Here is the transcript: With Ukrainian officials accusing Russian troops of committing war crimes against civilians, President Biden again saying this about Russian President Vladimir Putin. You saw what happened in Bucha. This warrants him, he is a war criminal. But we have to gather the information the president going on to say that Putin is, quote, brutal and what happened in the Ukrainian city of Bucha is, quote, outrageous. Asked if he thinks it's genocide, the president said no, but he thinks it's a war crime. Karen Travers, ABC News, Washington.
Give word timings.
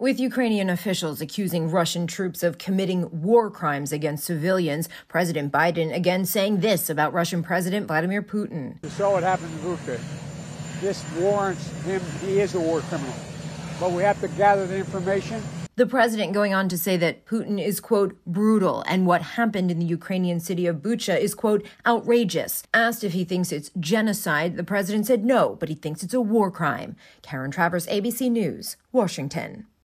With 0.00 0.20
Ukrainian 0.20 0.70
officials 0.70 1.20
accusing 1.20 1.72
Russian 1.72 2.06
troops 2.06 2.44
of 2.44 2.56
committing 2.56 3.08
war 3.10 3.50
crimes 3.50 3.90
against 3.90 4.22
civilians, 4.22 4.88
President 5.08 5.50
Biden 5.50 5.92
again 5.92 6.24
saying 6.24 6.60
this 6.60 6.88
about 6.88 7.12
Russian 7.12 7.42
President 7.42 7.88
Vladimir 7.88 8.22
Putin. 8.22 8.76
You 8.84 8.90
saw 8.90 9.10
what 9.10 9.24
happened 9.24 9.50
in 9.54 9.58
Bucha. 9.58 10.00
This 10.80 11.04
warrants 11.16 11.68
him, 11.82 12.00
he 12.24 12.38
is 12.38 12.54
a 12.54 12.60
war 12.60 12.80
criminal. 12.82 13.12
But 13.80 13.90
we 13.90 14.04
have 14.04 14.20
to 14.20 14.28
gather 14.28 14.68
the 14.68 14.76
information 14.76 15.42
the 15.74 15.86
president 15.86 16.32
going 16.32 16.52
on 16.52 16.68
to 16.68 16.76
say 16.76 16.96
that 16.96 17.24
Putin 17.24 17.64
is, 17.64 17.78
quote, 17.78 18.18
brutal 18.26 18.82
and 18.88 19.06
what 19.06 19.22
happened 19.22 19.70
in 19.70 19.78
the 19.78 19.86
Ukrainian 19.86 20.40
city 20.40 20.66
of 20.66 20.78
Bucha 20.78 21.16
is, 21.16 21.36
quote, 21.36 21.64
outrageous. 21.86 22.64
Asked 22.74 23.04
if 23.04 23.12
he 23.12 23.22
thinks 23.24 23.52
it's 23.52 23.70
genocide, 23.78 24.56
the 24.56 24.64
president 24.64 25.06
said 25.06 25.24
no, 25.24 25.54
but 25.60 25.68
he 25.68 25.76
thinks 25.76 26.02
it's 26.02 26.12
a 26.12 26.20
war 26.20 26.50
crime. 26.50 26.96
Karen 27.22 27.52
Travers, 27.52 27.86
ABC 27.86 28.28
News, 28.28 28.76
Washington. 28.90 29.67